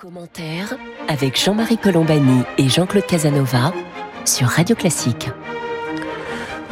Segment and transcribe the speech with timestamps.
[0.00, 0.74] Commentaire
[1.08, 3.72] avec Jean-Marie Colombani et Jean-Claude Casanova
[4.24, 5.28] sur Radio Classique.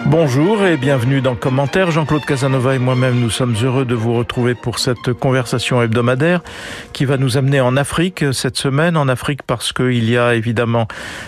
[0.04, 1.90] Bonjour et bienvenue dans Commentaire.
[1.90, 6.42] Jean-Claude Casanova et moi-même, nous sommes heureux de vous retrouver pour cette conversation hebdomadaire
[6.92, 8.96] qui va nous amener en Afrique cette semaine.
[8.96, 10.86] En Afrique parce qu'il y a évidemment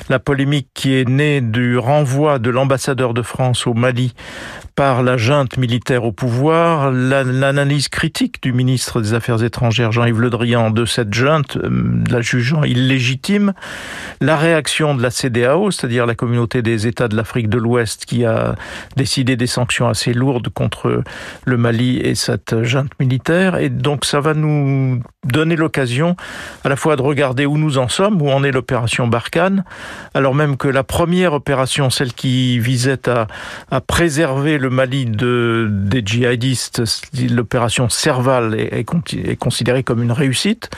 [0.08, 4.14] la polémique qui est née du renvoi de l'ambassadeur de France au Mali
[4.78, 10.30] par la junte militaire au pouvoir, l'analyse critique du ministre des Affaires étrangères Jean-Yves Le
[10.30, 13.54] Drian de cette junte, euh, la jugeant illégitime,
[14.20, 18.24] la réaction de la CDAO, c'est-à-dire la communauté des États de l'Afrique de l'Ouest qui
[18.24, 18.54] a
[18.96, 21.02] décidé des sanctions assez lourdes contre
[21.44, 23.56] le Mali et cette junte militaire.
[23.56, 26.14] Et donc ça va nous donner l'occasion
[26.62, 29.64] à la fois de regarder où nous en sommes, où en est l'opération Barkhane,
[30.14, 33.26] alors même que la première opération, celle qui visait à,
[33.72, 36.82] à préserver le Mali de, des djihadistes,
[37.30, 38.84] l'opération Serval est,
[39.38, 40.70] considérée comme une réussite.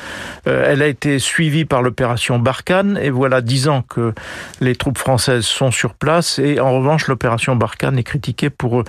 [0.47, 4.13] Euh, elle a été suivie par l'opération Barkhane et voilà dix ans que
[4.61, 8.85] les troupes françaises sont sur place et en revanche l'opération Barkhane est critiquée pour euh,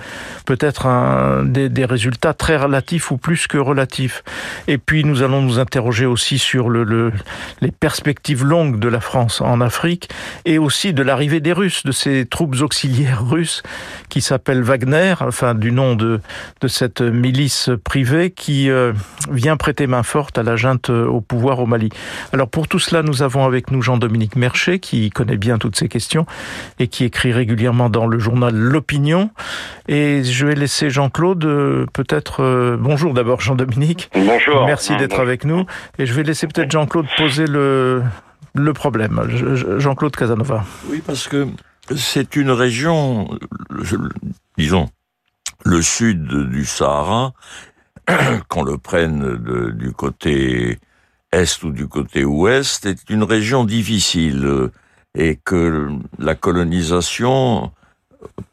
[0.46, 4.22] peut-être des, résultats très relatifs ou plus que relatifs.
[4.68, 7.12] Et puis nous allons nous interroger aussi sur le, le,
[7.60, 10.08] les perspectives longues de la France en Afrique
[10.44, 13.62] et aussi de l'arrivée des Russes, de ces troupes auxiliaires russes
[14.08, 16.20] qui s'appellent Wagner enfin du nom de,
[16.60, 18.92] de cette milice privée qui euh,
[19.30, 21.88] vient prêter main forte à la junte euh, au pouvoir au Mali.
[22.32, 25.88] Alors pour tout cela, nous avons avec nous Jean-Dominique Mercher qui connaît bien toutes ces
[25.88, 26.26] questions
[26.78, 29.30] et qui écrit régulièrement dans le journal L'Opinion.
[29.88, 32.76] Et je vais laisser Jean-Claude euh, peut-être...
[32.78, 34.10] bonjour d'abord Jean-Dominique.
[34.14, 34.66] Bonjour.
[34.66, 35.64] Merci d'être avec nous.
[35.98, 38.02] Et je vais laisser peut-être Jean-Claude poser le,
[38.54, 39.20] le problème.
[39.78, 40.64] Jean-Claude Casanova.
[40.88, 41.46] Oui, parce que
[41.96, 43.28] c'est une région,
[44.58, 44.88] disons,
[45.64, 47.32] le sud du Sahara,
[48.48, 49.36] qu'on le prenne
[49.76, 50.78] du côté
[51.32, 54.70] est ou du côté ouest, est une région difficile
[55.14, 57.70] et que la colonisation,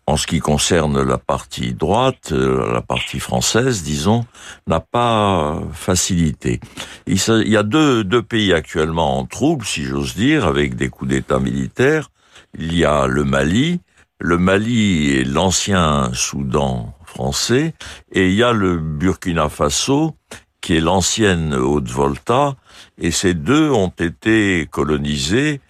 [0.07, 4.25] en ce qui concerne la partie droite, la partie française, disons,
[4.67, 6.59] n'a pas facilité.
[7.05, 7.17] Il
[7.47, 11.39] y a deux, deux pays actuellement en trouble, si j'ose dire, avec des coups d'État
[11.39, 12.09] militaires.
[12.57, 13.79] Il y a le Mali,
[14.19, 17.73] le Mali est l'ancien Soudan français,
[18.11, 20.15] et il y a le Burkina Faso,
[20.61, 22.55] qui est l'ancienne Haute-Volta,
[22.97, 25.61] et ces deux ont été colonisés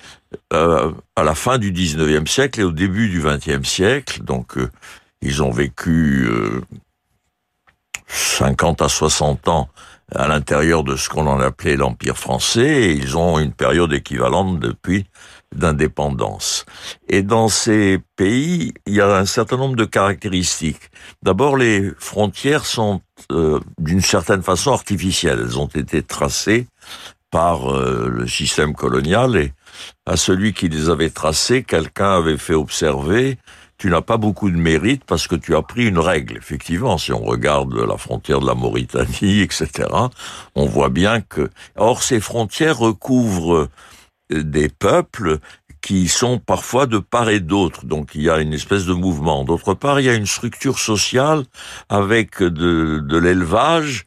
[0.53, 4.69] euh, à la fin du 19e siècle et au début du 20e siècle, donc euh,
[5.22, 6.62] ils ont vécu euh,
[8.07, 9.69] 50 à 60 ans
[10.16, 14.59] à l'intérieur de ce qu'on en appelait l'Empire français, et ils ont une période équivalente
[14.59, 15.06] depuis
[15.56, 16.66] d'indépendance.
[17.08, 20.92] Et dans ces pays, il y a un certain nombre de caractéristiques.
[21.24, 23.02] D'abord, les frontières sont
[23.32, 25.40] euh, d'une certaine façon artificielles.
[25.42, 26.68] Elles ont été tracées
[27.32, 29.54] par euh, le système colonial et
[30.06, 33.38] à celui qui les avait tracées, quelqu'un avait fait observer
[33.80, 36.38] tu n'as pas beaucoup de mérite parce que tu as pris une règle.
[36.38, 39.70] Effectivement, si on regarde la frontière de la Mauritanie, etc.,
[40.54, 41.50] on voit bien que...
[41.78, 43.70] Or, ces frontières recouvrent
[44.29, 45.40] des peuples
[45.81, 47.85] qui sont parfois de part et d'autre.
[47.85, 49.44] Donc il y a une espèce de mouvement.
[49.44, 51.44] D'autre part, il y a une structure sociale
[51.88, 54.06] avec de, de l'élevage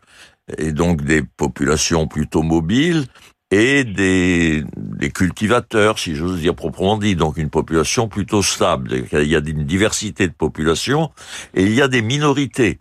[0.58, 3.06] et donc des populations plutôt mobiles
[3.50, 9.04] et des, des cultivateurs, si j'ose dire proprement dit, donc une population plutôt stable.
[9.12, 11.10] Il y a une diversité de populations
[11.54, 12.78] et il y a des minorités.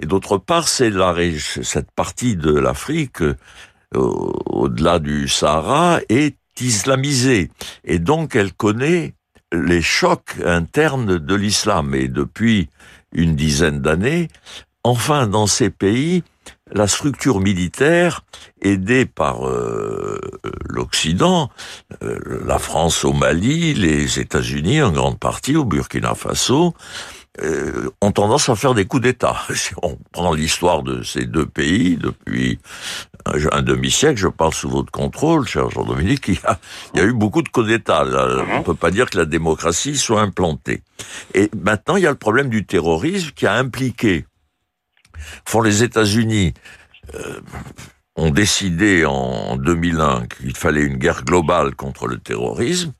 [0.00, 3.34] Et d'autre part, c'est la cette partie de l'Afrique euh,
[3.94, 7.50] au-delà du Sahara est islamisée.
[7.84, 9.14] Et donc elle connaît
[9.52, 11.94] les chocs internes de l'islam.
[11.94, 12.68] Et depuis
[13.12, 14.28] une dizaine d'années,
[14.84, 16.22] enfin dans ces pays,
[16.72, 18.22] la structure militaire,
[18.62, 20.20] aidée par euh,
[20.68, 21.50] l'Occident,
[22.02, 26.74] euh, la France au Mali, les États-Unis en grande partie au Burkina Faso,
[27.42, 29.36] euh, ont tendance à faire des coups d'État.
[29.54, 32.58] Si on prend l'histoire de ces deux pays depuis
[33.26, 36.38] un, demi-siècle, je parle sous votre contrôle, cher Jean-Dominique, il,
[36.94, 38.04] il, y a eu beaucoup de coups d'État.
[38.04, 40.82] On ne peut pas dire que la démocratie soit implantée.
[41.34, 44.26] Et maintenant, il y a le problème du terrorisme qui a impliqué.
[45.44, 46.54] Font les États-Unis
[47.14, 47.40] euh,
[48.16, 52.92] ont décidé en 2001 qu'il fallait une guerre globale contre le terrorisme.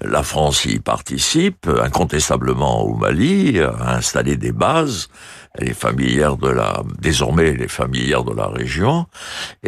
[0.00, 5.08] La France y participe incontestablement au Mali, a installé des bases.
[5.56, 9.06] Elle est familière de la, désormais, elle est familière de la région.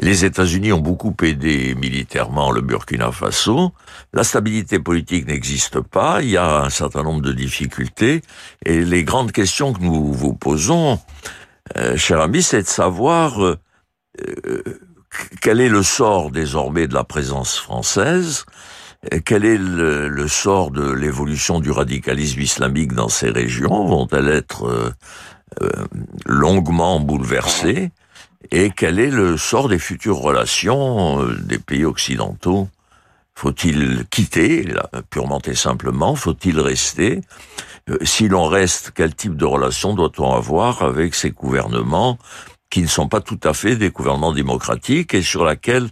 [0.01, 3.73] Les États-Unis ont beaucoup aidé militairement le Burkina Faso.
[4.13, 6.23] La stabilité politique n'existe pas.
[6.23, 8.23] Il y a un certain nombre de difficultés.
[8.65, 10.99] Et les grandes questions que nous vous posons,
[11.77, 13.57] euh, cher ami, c'est de savoir euh,
[15.41, 18.45] quel est le sort désormais de la présence française?
[19.25, 23.87] Quel est le, sort de l'évolution du radicalisme islamique dans ces régions?
[23.87, 24.91] Vont-elles être euh, euh,
[26.27, 27.91] longuement bouleversées
[28.51, 32.69] Et quel est le sort des futures relations euh, des pays occidentaux?
[33.35, 34.67] Faut-il quitter,
[35.11, 37.21] purement et simplement Faut-il rester?
[38.03, 42.19] Si l'on reste, quel type de relation doit-on avoir avec ces gouvernements
[42.71, 45.89] qui ne sont pas tout à fait des gouvernements démocratiques et sur laquelle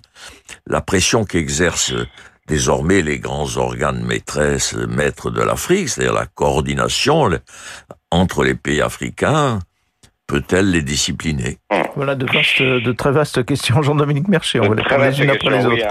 [0.66, 1.94] la pression qu'exercent
[2.46, 7.30] désormais les grands organes maîtresses, maîtres de l'Afrique, c'est-à-dire la coordination
[8.10, 9.60] entre les pays africains,
[10.26, 11.58] peut-elle les discipliner
[11.96, 12.26] Voilà de,
[12.80, 14.60] de très vastes questions, Jean-Dominique Mercier.
[14.60, 15.86] On va les prendre les unes après les autres.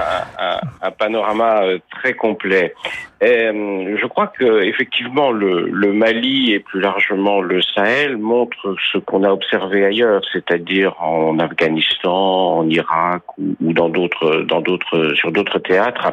[0.81, 2.74] un, panorama euh, très complet.
[3.24, 8.97] Euh, je crois que effectivement le, le, Mali et plus largement le Sahel montrent ce
[8.97, 15.13] qu'on a observé ailleurs, c'est-à-dire en Afghanistan, en Irak ou, ou dans d'autres, dans d'autres,
[15.15, 16.12] sur d'autres théâtres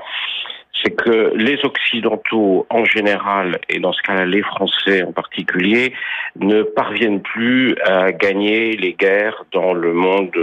[0.83, 5.93] c'est que les Occidentaux en général, et dans ce cas-là les Français en particulier,
[6.37, 10.37] ne parviennent plus à gagner les guerres dans le monde,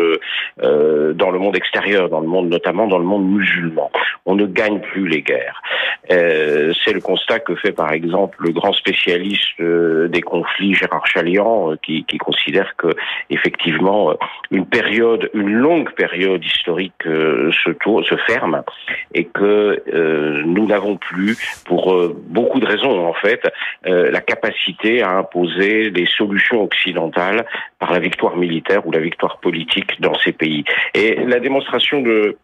[0.64, 3.92] euh, dans le monde extérieur, dans le monde notamment dans le monde musulman.
[4.26, 5.62] On ne gagne plus les guerres.
[6.12, 11.06] Euh, c'est le constat que fait par exemple le grand spécialiste euh, des conflits Gérard
[11.08, 12.88] Chalian, qui, qui, considère que
[13.30, 14.14] effectivement
[14.52, 18.64] une période, une longue période historique se, tourne, se ferme
[19.14, 19.82] et que
[20.46, 23.42] nous n'avons plus, pour euh, beaucoup de raisons en fait,
[23.86, 27.46] euh, la capacité à imposer des solutions occidentales
[27.80, 30.64] par la victoire militaire ou la victoire politique dans ces pays.
[30.94, 32.38] Et la démonstration de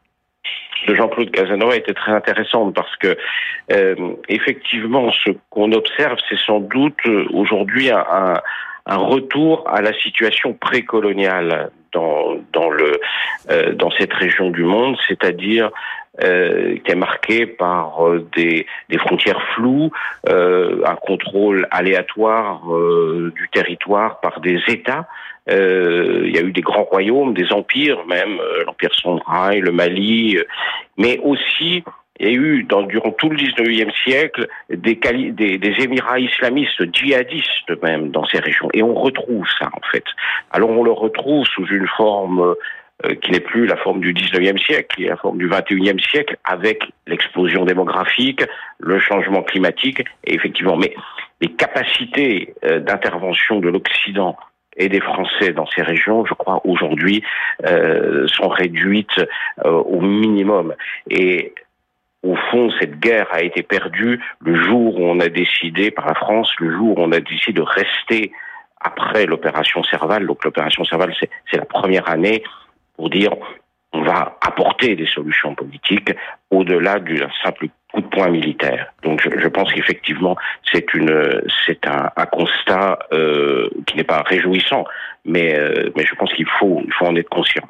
[0.87, 3.17] de Jean-Claude Casanova était très intéressante parce que
[3.71, 3.95] euh,
[4.27, 6.99] effectivement ce qu'on observe c'est sans doute
[7.31, 8.41] aujourd'hui un,
[8.85, 12.99] retour à la situation précoloniale dans dans le
[13.75, 15.71] dans cette région du monde c'est-à-dire
[16.21, 18.67] euh, qui est marqué par euh, des,
[18.99, 19.89] frontières floues,
[20.29, 22.61] euh, un contrôle aléatoire
[23.35, 25.07] du territoire par des États.
[25.47, 30.37] il y a eu des grands royaumes, des empires même, l'empire Songhai, le Mali,
[30.97, 31.83] mais aussi
[32.19, 34.99] il y a eu durant tout le 19e siècle des,
[35.79, 38.69] émirats islamistes, djihadistes même dans ces régions.
[38.73, 40.03] Et on retrouve ça en fait.
[40.51, 42.53] Alors on le retrouve sous une forme euh,
[43.21, 46.37] qui n'est plus la forme du 19e siècle, qui est la forme du 21e siècle,
[46.43, 48.43] avec l'explosion démographique,
[48.79, 50.93] le changement climatique, effectivement, mais
[51.41, 54.37] les capacités euh, d'intervention de l'Occident
[54.77, 57.23] et des Français dans ces régions, je crois, aujourd'hui,
[57.67, 59.21] euh, sont réduites
[59.63, 60.73] au minimum.
[61.11, 61.53] Et
[62.23, 66.15] au fond, cette guerre a été perdue le jour où on a décidé, par la
[66.15, 68.31] France, le jour où on a décidé de rester
[68.79, 70.25] après l'opération Serval.
[70.25, 72.43] Donc l'opération Serval, c'est la première année
[72.95, 73.31] pour dire
[73.93, 76.11] on va apporter des solutions politiques
[76.49, 78.91] au-delà du simple coup de poing militaire.
[79.03, 80.35] Donc je, pense qu'effectivement
[80.71, 84.85] c'est une c'est un, constat euh, qui n'est pas réjouissant,
[85.25, 87.67] mais euh, mais je pense qu'il faut il faut en être conscient.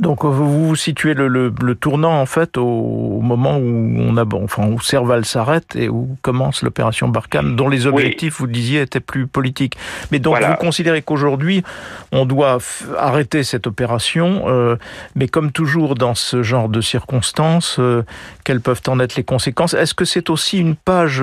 [0.00, 4.24] Donc vous vous situez le, le, le, tournant en fait au, moment où on a
[4.34, 9.00] enfin où Serval s'arrête et où commence l'opération Barkhane, dont les objectifs vous disiez étaient
[9.00, 9.76] plus politiques.
[10.10, 11.62] Mais donc vous considérez qu'aujourd'hui
[12.12, 12.58] on doit
[12.96, 14.76] arrêter cette opération, euh,
[15.16, 18.02] mais comme toujours dans ce genre de circonstances, euh,
[18.44, 19.74] quelles peuvent en être les conséquences?
[19.74, 21.22] Est-ce que c'est aussi une page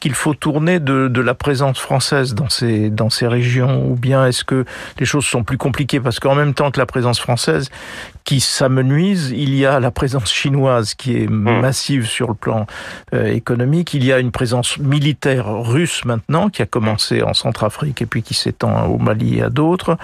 [0.00, 4.26] qu'il faut tourner de, de, la présence française dans ces dans ces régions, ou bien
[4.26, 4.64] est-ce que
[4.98, 6.00] les choses sont plus compliquées?
[6.00, 7.70] Parce qu'en même temps que la présence française
[8.24, 9.30] qui s'amenuise.
[9.30, 11.60] Il y a la présence chinoise qui est hmm.
[11.60, 12.66] massive sur le plan
[13.14, 13.94] euh, économique.
[13.94, 18.22] Il y a une présence militaire russe maintenant qui a commencé en Centrafrique et puis
[18.22, 19.96] qui s'étend au Mali et à d'autres.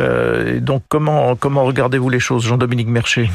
[0.00, 3.28] Euh, donc comment comment regardez-vous les choses, Jean-Dominique Mercher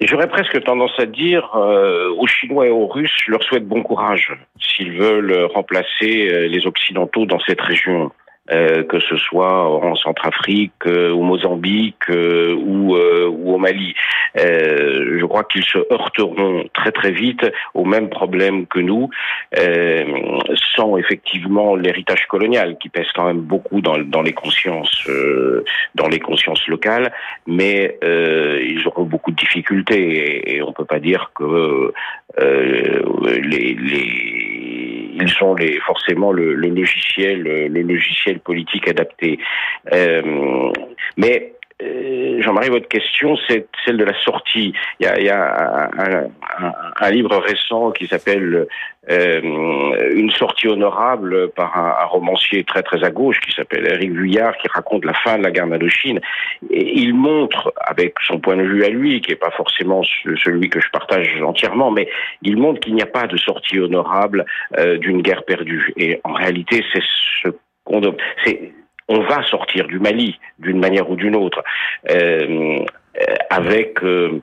[0.00, 3.82] J'aurais presque tendance à dire euh, aux Chinois et aux Russes, je leur souhaite bon
[3.82, 8.10] courage s'ils veulent remplacer les Occidentaux dans cette région.
[8.52, 13.94] Euh, que ce soit en Centrafrique, euh, au Mozambique euh, ou, ou, au Mali.
[14.34, 19.08] je crois qu'ils se heurteront très très vite au même problème que nous,
[20.76, 25.08] sans effectivement l'héritage colonial qui pèse quand même beaucoup dans, dans les consciences,
[25.94, 27.12] dans les consciences locales,
[27.46, 31.92] mais ils auront beaucoup de difficultés et, on peut pas dire que
[32.38, 34.39] les, les
[35.12, 39.38] ils ont les, forcément le, le logiciel, le logiciel politique adapté.
[39.92, 40.70] Euh,
[41.16, 41.52] mais
[42.40, 44.72] Jean-Marie, votre question, c'est celle de la sortie.
[44.98, 45.90] Il y a,
[47.00, 48.66] un, livre récent qui s'appelle
[49.10, 54.56] euh, Une sortie honorable par un, romancier très très à gauche qui s'appelle Eric Vuillard,
[54.58, 56.20] qui raconte la fin de la guerre d'Indochine.
[56.70, 60.80] Il montre, avec son point de vue à lui, qui est pas forcément celui que
[60.80, 62.08] je partage entièrement, mais
[62.42, 64.44] il montre qu'il n'y a pas de sortie honorable
[64.78, 65.92] euh, d'une guerre perdue.
[65.96, 67.02] Et en réalité, c'est
[67.42, 67.50] ce
[68.44, 68.72] c'est
[69.10, 71.62] on va sortir du Mali d'une manière ou d'une autre,
[72.08, 72.78] euh,
[73.50, 74.02] avec.
[74.02, 74.40] Euh,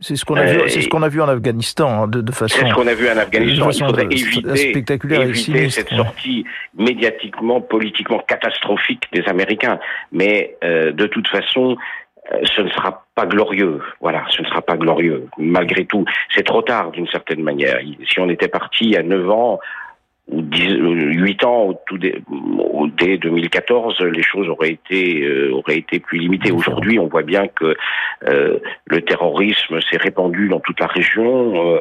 [0.00, 0.60] c'est ce qu'on a vu.
[0.68, 2.58] C'est ce qu'on a vu en Afghanistan hein, de, de, façon.
[2.60, 3.70] C'est ce qu'on a vu en Afghanistan.
[3.70, 6.44] Il faudrait éviter, spectaculaire éviter cette sortie
[6.76, 9.78] médiatiquement, politiquement catastrophique des Américains.
[10.12, 11.76] Mais euh, de toute façon,
[12.42, 13.80] ce ne sera pas glorieux.
[14.00, 15.28] Voilà, ce ne sera pas glorieux.
[15.38, 16.04] Malgré tout,
[16.34, 17.78] c'est trop tard d'une certaine manière.
[18.06, 19.60] Si on était parti à 9 ans,
[20.28, 26.00] 8 ans au tout dès, au, dès 2014, les choses auraient été euh, auraient été
[26.00, 26.50] plus limitées.
[26.50, 27.76] Aujourd'hui, on voit bien que
[28.28, 31.74] euh, le terrorisme s'est répandu dans toute la région.
[31.74, 31.80] Euh,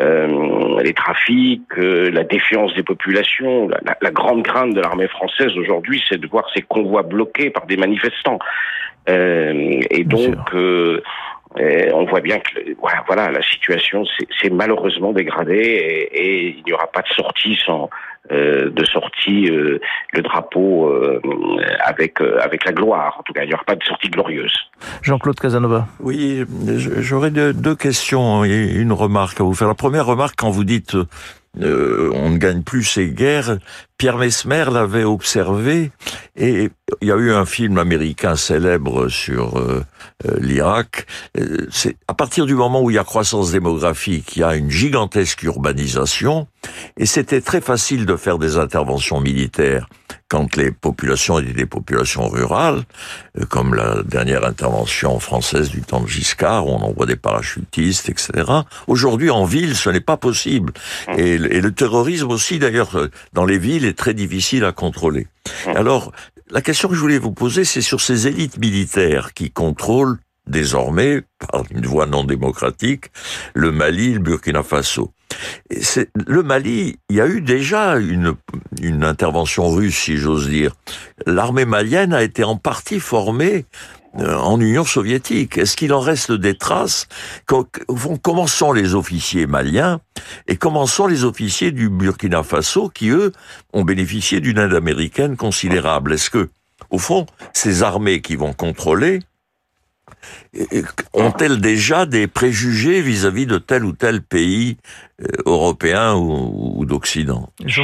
[0.00, 5.56] euh les trafics, euh, la défiance des populations, la, la grande crainte de l'armée française
[5.56, 8.38] aujourd'hui, c'est de voir ces convois bloqués par des manifestants.
[9.08, 10.36] et donc,
[11.58, 16.62] et on voit bien que voilà, voilà la situation s'est malheureusement dégradée et, et il
[16.64, 17.90] n'y aura pas de sortie sans
[18.30, 19.80] euh, de sortie euh,
[20.12, 21.20] le drapeau euh,
[21.84, 23.16] avec euh, avec la gloire.
[23.18, 24.54] En tout cas, il n'y aura pas de sortie glorieuse.
[25.02, 25.88] Jean-Claude Casanova.
[25.98, 26.44] Oui,
[26.76, 29.66] j'aurais deux, deux questions et une remarque à vous faire.
[29.66, 30.96] La première remarque quand vous dites
[31.60, 33.58] euh, on ne gagne plus ces guerres.
[33.98, 35.90] Pierre Mesmer l'avait observé
[36.36, 36.70] et
[37.02, 39.84] il y a eu un film américain célèbre sur euh,
[40.26, 41.06] euh, l'Irak.
[41.70, 44.70] C'est à partir du moment où il y a croissance démographique, il y a une
[44.70, 46.46] gigantesque urbanisation
[46.96, 49.88] et c'était très facile de faire des interventions militaires
[50.30, 52.84] quand les populations étaient des populations rurales,
[53.38, 58.08] euh, comme la dernière intervention française du temps de Giscard, où on envoie des parachutistes,
[58.08, 58.30] etc.
[58.86, 60.72] Aujourd'hui, en ville, ce n'est pas possible.
[61.18, 65.26] Et, le terrorisme aussi, d'ailleurs, euh, dans les villes, est très difficile à contrôler.
[65.66, 66.12] Alors,
[66.50, 71.22] la question que je voulais vous poser, c'est sur ces élites militaires qui contrôlent désormais,
[71.38, 73.06] par une voie non démocratique,
[73.54, 75.12] le Mali, le Burkina Faso.
[76.26, 78.34] Le Mali, il y a eu déjà une,
[78.80, 80.74] une intervention russe, si j'ose dire.
[81.26, 83.66] L'armée malienne a été en partie formée
[84.18, 85.56] euh, en Union soviétique.
[85.56, 87.06] Est-ce qu'il en reste des traces?
[87.46, 90.00] Comment sont les officiers maliens
[90.48, 93.32] et comment sont les officiers du Burkina Faso qui, eux,
[93.72, 96.14] ont bénéficié d'une aide américaine considérable?
[96.14, 96.50] Est-ce que,
[96.90, 99.20] au fond, ces armées qui vont contrôler
[101.12, 104.76] ont-elles déjà des préjugés vis-à-vis de tel ou tel pays
[105.46, 107.82] européen ou, ou d'Occident je,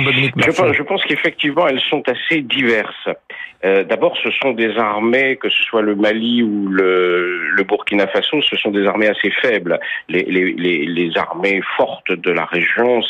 [0.72, 3.08] je pense qu'effectivement, elles sont assez diverses.
[3.64, 8.06] Euh, D'abord, ce sont des armées, que ce soit le Mali ou le, le Burkina
[8.06, 9.80] Faso, ce sont des armées assez faibles.
[10.08, 13.00] Les, les, les, les armées fortes de la région,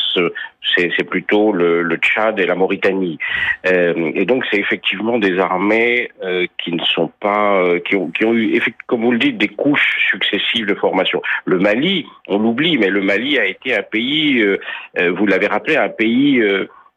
[0.75, 3.17] c'est plutôt le, le, Tchad et la Mauritanie.
[3.65, 8.09] Euh, et donc, c'est effectivement des armées euh, qui ne sont pas, euh, qui, ont,
[8.09, 11.21] qui ont eu, comme vous le dites, des couches successives de formation.
[11.45, 14.59] Le Mali, on l'oublie, mais le Mali a été un pays, euh,
[14.99, 16.41] euh, vous l'avez rappelé, un pays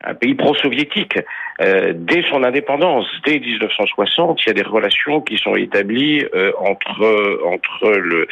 [0.03, 1.19] un pays pro-soviétique.
[1.61, 6.53] Euh, dès son indépendance, dès 1960, il y a des relations qui sont établies euh,
[6.59, 8.27] entre entre le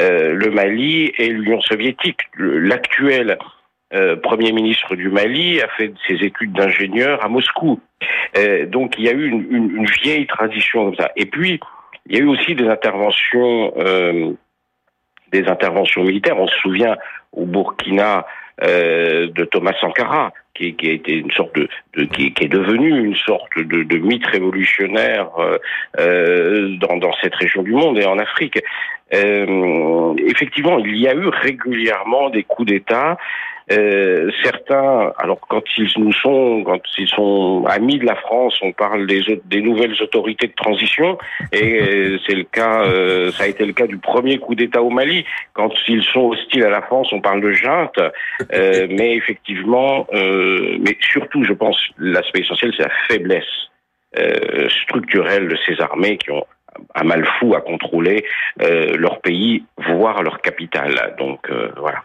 [0.00, 2.20] euh, Mali et l'Union soviétique.
[2.38, 3.38] L'actuel
[3.94, 7.80] euh, premier ministre du Mali a fait ses études d'ingénieur à Moscou.
[8.36, 11.12] Euh, donc il y a eu une, une, vieille tradition comme ça.
[11.16, 11.60] Et puis
[12.08, 14.32] il y a eu aussi des interventions euh,
[15.32, 16.38] des interventions militaires.
[16.38, 16.96] On se souvient
[17.32, 18.26] au Burkina
[18.64, 21.68] euh, de Thomas Sankara, qui, a été une sorte de,
[22.04, 25.58] qui, est devenu une sorte de, mythe révolutionnaire euh,
[26.00, 28.58] euh, dans, cette région du monde et en Afrique.
[29.12, 33.18] Effectivement, il y a eu régulièrement des coups d'État
[33.72, 38.70] euh, certains, alors quand ils nous sont, quand ils sont amis de la France, on
[38.70, 41.18] parle des, nouvelles autorités de transition,
[41.52, 44.82] et euh, c'est le cas, euh, ça a été le cas du premier coup d'État
[44.82, 45.24] au Mali.
[45.52, 47.98] Quand ils sont hostiles à la France, on parle de junte,
[48.52, 53.44] mais effectivement, mais surtout, je pense, l'aspect essentiel, c'est la faiblesse
[54.82, 56.46] structurelle de ces armées qui ont
[56.94, 58.24] un mal fou à contrôler
[58.60, 61.16] leur pays, voire leur capitale.
[61.18, 62.04] Donc voilà.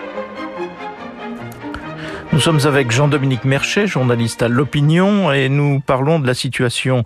[2.33, 7.03] Nous sommes avec Jean-Dominique Merchet, journaliste à l'Opinion, et nous parlons de la situation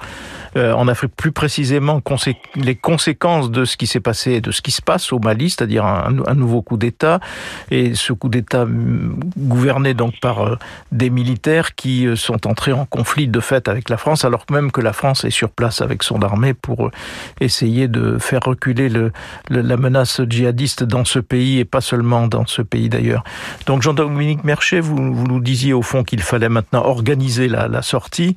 [0.56, 2.00] euh, en Afrique, plus précisément
[2.56, 5.50] les conséquences de ce qui s'est passé et de ce qui se passe au Mali,
[5.50, 7.20] c'est-à-dire un, nouveau coup d'État,
[7.72, 8.68] et ce coup d'État
[9.36, 10.58] gouverné donc par euh,
[10.92, 14.72] des militaires qui euh, sont entrés en conflit de fait avec la France, alors même
[14.72, 16.92] que la France est sur place avec son armée pour
[17.42, 19.12] essayer de faire reculer le,
[19.50, 23.24] la menace djihadiste dans ce pays et pas seulement dans ce pays d'ailleurs.
[23.66, 28.36] Donc Jean-Dominique Merchet, vous vous nous disiez au fond qu'il fallait maintenant organiser la, sortie,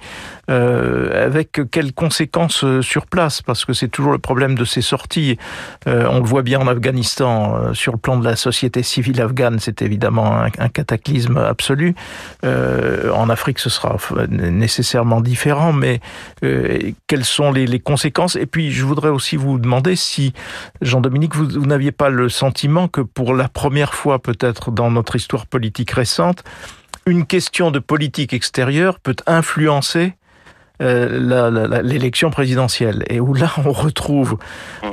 [0.51, 3.43] euh, avec quelles conséquences euh, sur place?
[3.43, 5.39] Parce que c'est toujours le problème de ces sorties.
[5.87, 9.21] Euh, on le voit bien en Afghanistan, euh, sur le plan de la société civile
[9.21, 11.95] afghane, c'est évidemment un, cataclysme absolu.
[12.45, 13.97] Euh, en Afrique, ce sera
[14.29, 16.01] nécessairement différent, mais
[17.07, 18.37] quelles sont les, conséquences?
[18.37, 20.33] Et puis, je voudrais aussi vous demander si,
[20.83, 25.47] Jean-Dominique, vous n'aviez pas le sentiment que pour la première fois peut-être dans notre histoire
[25.47, 26.45] politique récente,
[27.09, 30.15] une question de politique extérieure peut influencer
[30.81, 34.39] euh, l'élection présidentielle et où là on retrouve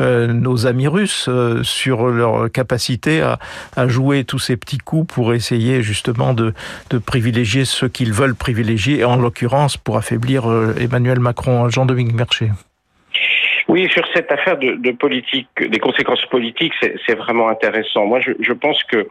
[0.01, 3.37] euh, nos amis russes euh, sur leur capacité à,
[3.75, 6.55] à, jouer tous ces petits coups pour essayer justement de,
[6.89, 10.45] de privilégier ceux qu'ils veulent privilégier, et en l'occurrence pour affaiblir
[10.79, 11.69] Emmanuel Macron.
[11.69, 12.51] Jean-Dominique Mercher.
[13.67, 16.73] Oui, sur cette affaire de, politique, des conséquences politiques,
[17.05, 18.05] c'est vraiment intéressant.
[18.05, 19.07] Moi, je, pense que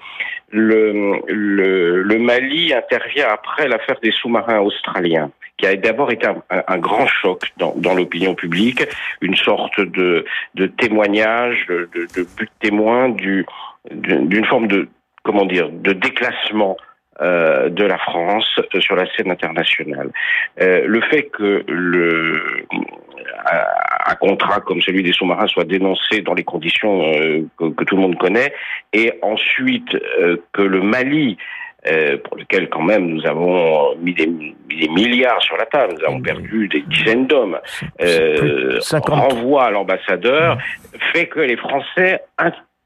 [0.51, 7.53] le, Mali intervient après l'affaire des sous-marins australiens qui a d'abord été un, grand choc
[7.57, 8.85] dans, l'opinion publique,
[9.21, 10.25] une sorte de,
[10.79, 14.89] témoignage, de, de, but témoin d'une forme de
[15.25, 16.77] comment dire de déclassement
[17.21, 20.11] euh, de la France sur la scène internationale.
[20.61, 22.67] Euh, le fait que le
[24.07, 27.95] un contrat comme celui des sous-marins soit dénoncé dans les conditions euh, que, que, tout
[27.97, 28.53] le monde connaît,
[28.93, 29.97] et ensuite
[30.53, 31.37] que le Mali
[32.25, 36.21] pour lequel quand même nous avons mis des, des, milliards sur la table, nous avons
[36.21, 37.59] perdu des dizaines d'hommes,
[38.01, 40.59] euh, renvoie à l'ambassadeur,
[41.13, 42.23] fait que les Français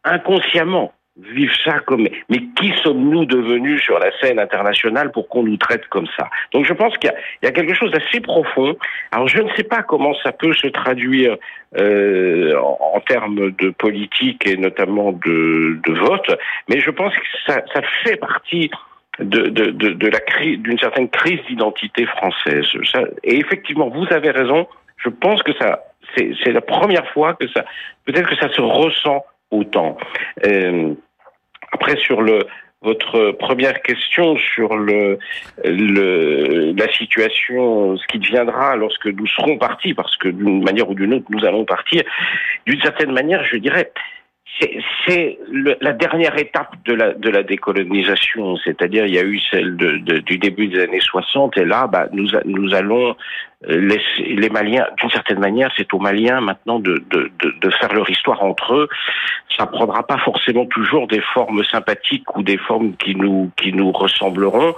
[0.04, 5.56] inconsciemment vivent ça comme mais qui sommes-nous devenus sur la scène internationale pour qu'on nous
[5.56, 6.28] traite comme ça?
[6.52, 8.76] Donc je pense qu'il y, y, a quelque chose d'assez profond.
[9.12, 11.36] Alors je ne sais pas comment ça peut se traduire
[11.78, 17.26] euh, en, en, termes de politique et notamment de, de vote mais je pense que
[17.46, 18.70] ça, ça fait partie
[19.18, 22.66] de, de, de, d'une certaine crise d'identité française.
[22.90, 25.84] Ça, et effectivement vous avez raison je pense que ça
[26.16, 27.64] c'est la première fois que ça
[28.04, 29.96] peut-être que ça se ressent autant.
[30.46, 30.94] Euh,
[31.72, 32.46] après, sur le
[32.80, 35.18] votre première question sur le,
[35.64, 40.94] le la situation, ce qui deviendra lorsque nous serons partis, parce que d'une manière ou
[40.94, 42.02] d'une autre, nous allons partir.
[42.66, 43.90] D'une certaine manière, je dirais,
[45.06, 45.38] c'est
[45.80, 50.80] la dernière étape de la, décolonisation, c'est-à-dire il y a eu celle du début des
[50.80, 53.14] années 60 et là, bah, nous, allons
[53.68, 57.04] euh, laisser les Maliens, d'une certaine manière, c'est aux Maliens maintenant de,
[57.80, 58.88] faire leur histoire entre eux.
[59.56, 64.74] Ça prendra pas forcément toujours des formes sympathiques ou des formes qui nous ressembleront,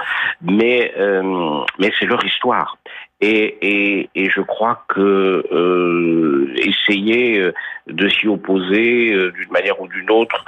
[0.47, 2.77] euh, mais c'est leur histoire.
[3.21, 7.53] Et, et, et, je crois que euh, essayer euh,
[7.87, 10.45] de s'y opposer euh, d'une manière ou d'une autre,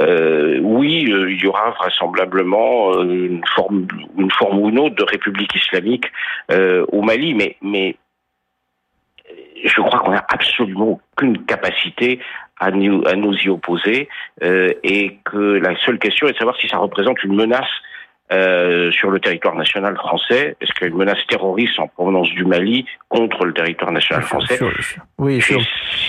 [0.00, 3.86] euh, oui, euh, il y aura vraisemblablement une forme,
[4.18, 6.06] une forme ou une autre de république islamique
[6.50, 7.96] au Mali, mais, mais
[9.64, 12.20] je crois qu'on n'a absolument aucune capacité
[12.58, 14.08] à nous, à nous y opposer
[14.42, 17.70] et que la seule question est de savoir si ça représente une menace
[18.32, 22.30] euh, sur le territoire national français Est-ce qu'il y a une menace terroriste en provenance
[22.30, 24.58] du Mali contre le territoire national français
[25.18, 25.58] Oui, J'ai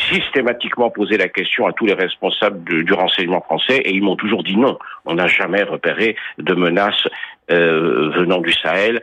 [0.10, 4.16] systématiquement posé la question à tous les responsables de, du renseignement français et ils m'ont
[4.16, 4.78] toujours dit non.
[5.06, 7.08] On n'a jamais repéré de menaces
[7.52, 9.02] euh, venant du Sahel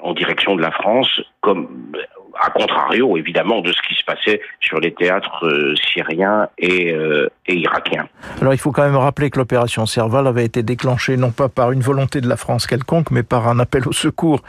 [0.00, 1.92] en direction de la France, comme
[2.40, 7.28] à contrario évidemment de ce qui se passait sur les théâtres euh, syriens et, euh,
[7.46, 8.08] et, irakiens.
[8.40, 11.72] Alors il faut quand même rappeler que l'opération Serval avait été déclenchée non pas par
[11.72, 14.42] une volonté de la France quelconque, mais par un appel au secours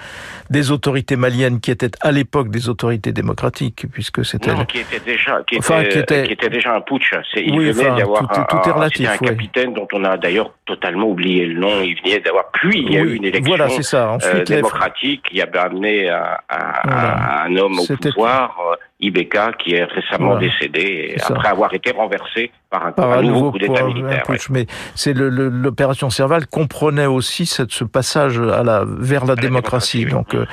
[0.50, 5.42] des autorités maliennes qui étaient à l'époque des autorités démocratiques, puisque c'était qui était déjà
[5.48, 6.24] qui, enfin, était, qui, était...
[6.24, 7.14] qui était déjà un putsch.
[7.36, 10.04] Il oui, venait enfin, d'y avoir tout, tout un, est relatif, un capitaine dont on
[10.04, 11.82] a d'ailleurs totalement oublié le nom.
[11.82, 14.12] Il venait d'avoir puis il y a oui, eu une élection voilà, ça.
[14.12, 17.14] Ensuite, euh, démocratique qui avait amené à, à, voilà.
[17.14, 20.48] à un homme au pouvoir, euh, Ibeka, qui est récemment voilà.
[20.48, 24.24] décédé après avoir été renversé par un, par un, un nouveau coup d'État militaire.
[24.30, 24.38] Ouais.
[24.50, 30.04] Mais c'est l'opération Serval comprenait aussi cette, ce passage à la, vers la, à démocratie.
[30.04, 30.36] La démocratie.
[30.36, 30.48] Donc,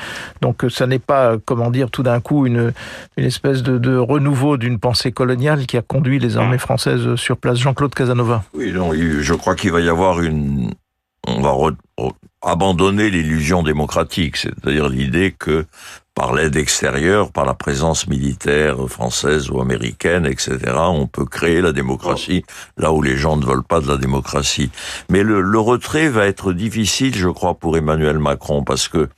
[0.60, 2.72] euh, donc ça n'est pas, comment dire, tout d'un coup une,
[3.16, 7.36] une espèce de, de renouveau d'une pensée coloniale qui a conduit les armées françaises sur
[7.36, 7.58] place.
[7.58, 8.42] Jean-Claude Casanova.
[8.54, 10.70] Oui, non, je crois qu'il va y avoir une
[11.26, 11.54] on va
[12.42, 15.64] abandonner l'illusion démocratique, c'est-à-dire l'idée que
[16.14, 21.72] par l'aide extérieure, par la présence militaire française ou américaine, etc., on peut créer la
[21.72, 22.44] démocratie
[22.76, 24.70] là où les gens ne veulent pas de la démocratie.
[25.08, 29.08] Mais le, le retrait va être difficile, je crois, pour Emmanuel Macron, parce que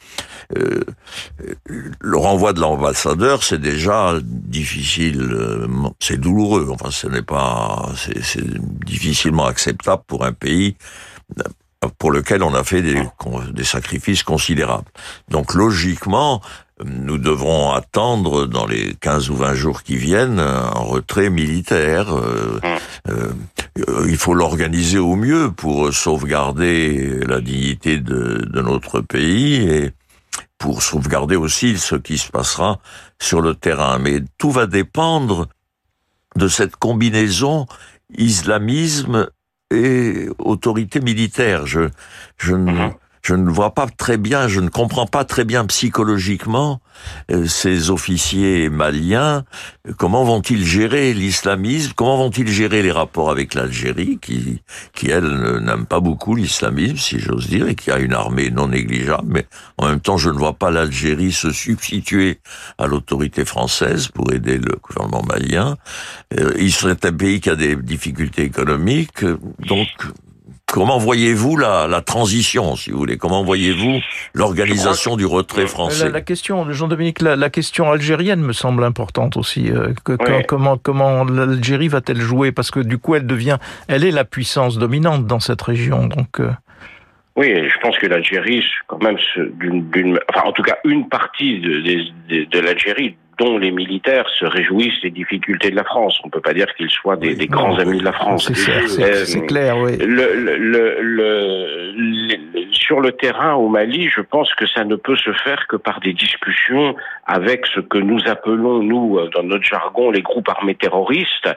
[0.56, 0.84] euh,
[2.00, 5.68] le renvoi de l'ambassadeur, c'est déjà difficile, euh,
[6.00, 6.68] c'est douloureux.
[6.70, 7.90] Enfin, ce n'est pas,
[8.22, 8.46] c'est
[8.84, 10.76] difficilement acceptable pour un pays
[11.98, 13.02] pour lequel on a fait des,
[13.52, 14.88] des sacrifices considérables.
[15.28, 16.40] Donc logiquement,
[16.84, 22.14] nous devrons attendre dans les 15 ou 20 jours qui viennent un retrait militaire.
[22.14, 23.10] Euh, mmh.
[23.10, 29.92] euh, il faut l'organiser au mieux pour sauvegarder la dignité de, de, notre pays et
[30.58, 32.78] pour sauvegarder aussi ce qui se passera
[33.18, 33.98] sur le terrain.
[33.98, 35.48] Mais tout va dépendre
[36.36, 37.66] de cette combinaison
[38.16, 39.28] islamisme
[39.70, 41.66] et autorité militaire.
[41.66, 41.88] Je,
[42.38, 42.94] je ne, mmh
[43.26, 46.80] je ne vois pas très bien, je ne comprends pas très bien psychologiquement
[47.32, 49.44] euh, ces officiers maliens.
[49.98, 51.92] Comment vont-ils gérer l'islamisme?
[51.96, 54.62] Comment vont-ils gérer les rapports avec l'Algérie, qui,
[54.94, 58.68] qui elle n'aime pas beaucoup l'islamisme, si j'ose dire, et qui a une armée non
[58.68, 59.26] négligeable.
[59.26, 62.38] Mais en même temps, je ne vois pas l'Algérie se substituer
[62.78, 65.76] à l'autorité française pour aider le gouvernement malien.
[66.38, 69.24] Euh, il serait un pays qui a des difficultés économiques,
[69.58, 69.88] donc
[70.76, 73.16] Comment voyez-vous la, la, transition, si vous voulez?
[73.16, 74.02] Comment voyez-vous
[74.34, 76.10] l'organisation du retrait français?
[76.10, 79.70] la, question, Jean-Dominique, la, question algérienne me semble importante aussi.
[79.70, 82.52] Euh, que, Comment, comment l'Algérie va-t-elle jouer?
[82.52, 83.56] Parce que du coup, elle devient,
[83.88, 86.08] elle est la puissance dominante dans cette région.
[86.08, 86.40] Donc.
[86.40, 86.50] Euh.
[87.36, 89.16] Oui, je pense que l'Algérie, quand même,
[89.54, 91.80] d'une, enfin, en tout cas, une partie de,
[92.28, 96.18] de, de l'Algérie dont les militaires se réjouissent des difficultés de la France.
[96.24, 98.50] On peut pas dire qu'ils soient des, des grands amis de la France.
[98.52, 99.96] C'est clair, oui.
[99.98, 102.36] Le, le, le,
[102.70, 106.00] sur le terrain au Mali, je pense que ça ne peut se faire que par
[106.00, 106.94] des discussions
[107.26, 111.48] avec ce que nous appelons, nous, dans notre jargon, les groupes armés terroristes.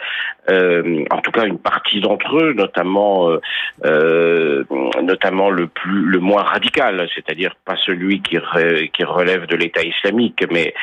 [0.50, 3.40] Euh, en tout cas, une partie d'entre eux, notamment, euh,
[3.86, 4.64] euh
[5.04, 10.74] notamment le plus, le moins radical, c'est-à-dire pas celui qui, relève de l'État islamique, mais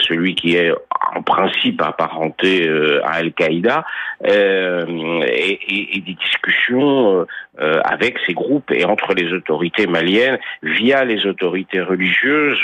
[0.00, 0.72] celui qui est
[1.14, 2.68] en principe apparenté
[3.04, 3.84] à Al-Qaïda,
[4.24, 7.26] et, des discussions
[7.58, 12.58] avec ces groupes et entre les autorités maliennes via les autorités religieuses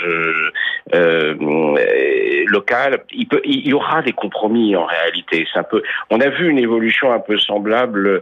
[2.49, 3.05] locales.
[3.13, 5.47] Il, il y aura des compromis en réalité.
[5.55, 5.83] Un peu.
[6.11, 8.21] On a vu une évolution un peu semblable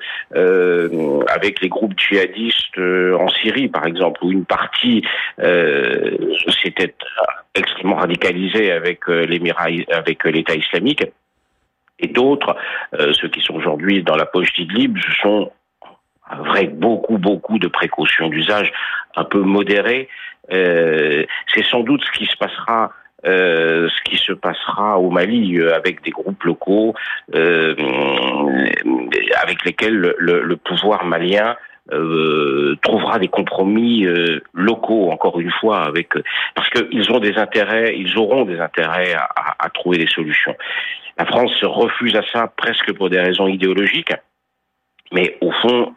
[1.28, 5.04] avec les groupes djihadistes en Syrie, par exemple, où une partie
[6.62, 6.94] s'était
[7.54, 11.04] extrêmement radicalisée avec avec l'État islamique.
[12.02, 12.56] Et d'autres,
[12.98, 15.50] euh, ceux qui sont aujourd'hui dans la poche d'Idlib, sont
[16.28, 18.72] avec beaucoup, beaucoup de précautions d'usage
[19.16, 20.08] un peu modérées.
[20.52, 22.92] Euh, c'est sans doute ce qui se passera
[23.24, 26.94] euh, ce qui se passera au Mali euh, avec des groupes locaux
[27.34, 27.74] euh,
[29.42, 31.56] avec lesquels le, le pouvoir malien
[31.90, 36.10] euh, trouvera des compromis euh, locaux, encore une fois, avec
[36.54, 40.56] parce qu'ils ont des intérêts, ils auront des intérêts à, à, trouver des solutions.
[41.18, 44.14] La France se refuse à ça presque pour des raisons idéologiques,
[45.12, 45.94] mais au fond,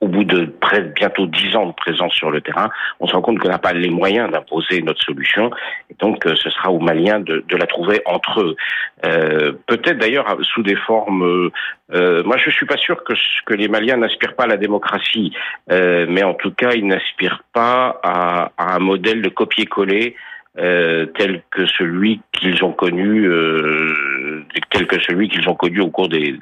[0.00, 3.20] au bout de près bientôt dix ans de présence sur le terrain, on se rend
[3.20, 5.50] compte qu'on n'a pas les moyens d'imposer notre solution.
[5.90, 8.56] Et donc, euh, ce sera aux Maliens de, la trouver entre eux.
[9.04, 11.50] Euh, Peut-être d'ailleurs sous des formes.
[11.92, 13.12] Euh, moi, je suis pas sûr que,
[13.54, 15.34] les Maliens n'aspirent pas à la démocratie,
[15.70, 20.16] euh, mais en tout cas, ils n'aspirent pas à, un modèle de copier-coller.
[20.58, 25.90] Euh, tel que celui qu'ils ont connu, euh, tel que celui qu'ils ont connu au
[25.90, 26.36] cours des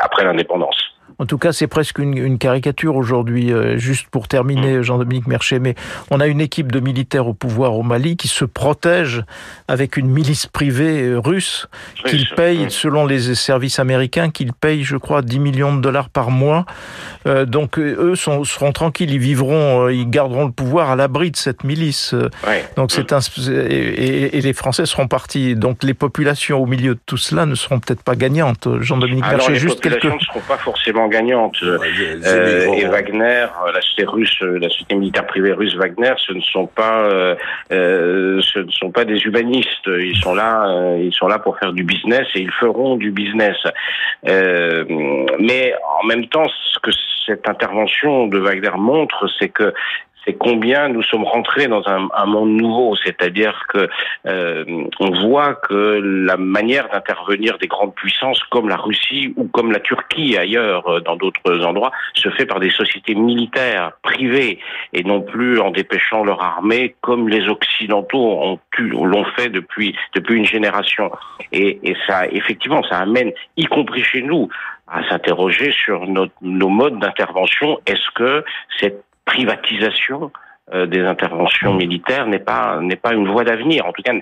[0.00, 0.89] après l'indépendance.
[1.20, 3.52] En tout cas, c'est presque une, une caricature aujourd'hui.
[3.52, 4.82] Euh, juste pour terminer, mm.
[4.82, 5.74] Jean-Dominique Merchet, mais
[6.10, 9.22] on a une équipe de militaires au pouvoir au Mali qui se protège
[9.68, 11.68] avec une milice privée euh, russe
[12.06, 16.30] qu'ils payent, selon les services américains, qu'ils payent, je crois, 10 millions de dollars par
[16.30, 16.64] mois.
[17.26, 21.36] Euh, donc eux sont, seront tranquilles, ils vivront, ils garderont le pouvoir à l'abri de
[21.36, 22.14] cette milice.
[22.76, 23.14] Donc c'est mm.
[23.14, 25.54] un et, et, les Français seront partis.
[25.54, 28.68] Donc les populations au milieu de tout cela ne seront peut-être pas gagnantes.
[28.80, 30.06] Jean-Dominique Merchet, juste quelques.
[30.06, 31.56] ne seront pas forcément gagnante.
[31.62, 36.32] Euh, et Wagner, euh, la société russe, euh, la société militaire privée russe Wagner, ce
[36.32, 37.08] ne sont pas,
[37.70, 39.86] ce ne sont pas des humanistes.
[39.86, 43.56] Ils sont là, ils sont là pour faire du business et ils feront du business.
[44.24, 46.90] mais en même temps, ce que
[47.26, 49.74] cette intervention de Wagner montre, c'est que
[50.24, 53.88] c'est combien nous sommes rentrés dans un, un monde nouveau, c'est-à-dire que
[54.26, 54.64] euh,
[54.98, 59.80] on voit que la manière d'intervenir des grandes puissances comme la Russie ou comme la
[59.80, 64.58] Turquie ailleurs euh, dans d'autres endroits se fait par des sociétés militaires privées
[64.92, 70.36] et non plus en dépêchant leur armée comme les occidentaux ont l'ont fait depuis depuis
[70.36, 71.10] une génération
[71.52, 74.48] et, et ça effectivement ça amène y compris chez nous
[74.90, 77.78] à s'interroger sur notre, nos modes d'intervention.
[77.86, 78.44] Est-ce que
[78.78, 80.32] cette privatisation
[80.72, 83.86] euh, des interventions militaires n'est pas n'est pas une voie d'avenir.
[83.86, 84.12] En tout cas,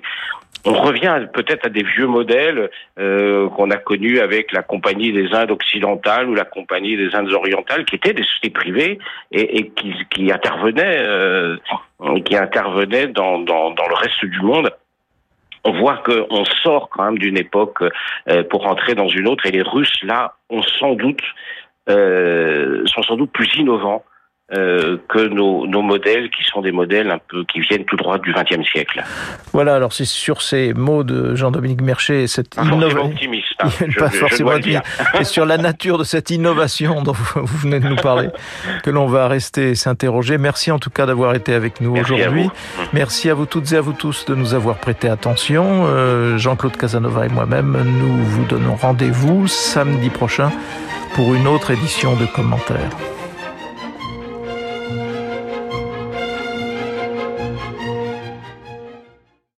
[0.64, 5.29] on revient peut-être à des vieux modèles euh, qu'on a connus avec la Compagnie des
[5.35, 8.99] Indes occidentales ou la Compagnie des Indes orientales, qui étaient des sociétés privées
[9.31, 9.71] et,
[10.11, 11.57] qui, intervenaient euh,
[12.25, 14.71] qui intervenaient dans, dans, le reste du monde
[15.64, 17.83] on voit qu'on sort quand même d'une époque
[18.49, 21.25] pour entrer dans une autre et les Russes là ont sans doute
[21.88, 24.05] sont sans doute plus innovants
[24.55, 28.17] euh, que nos, nos, modèles qui sont des modèles un peu qui viennent tout droit
[28.17, 29.05] du XXe siècle.
[29.53, 33.13] Voilà, alors c'est sur ces mots de Jean-Dominique Merchet, cette innovation
[33.59, 34.83] hein, pas forcément optimiste,
[35.21, 38.31] et sur la nature de cette innovation dont vous, venez de nous parler,
[38.85, 40.39] que l'on va rester s'interroger.
[40.39, 42.49] Merci en tout cas d'avoir été avec nous aujourd'hui.
[42.95, 45.85] Merci à vous toutes et à vous tous de nous avoir prêté attention.
[45.89, 50.51] Euh, Jean-Claude Casanova et moi-même, nous vous donnons rendez-vous samedi prochain
[51.15, 52.97] pour une autre édition de commentaires.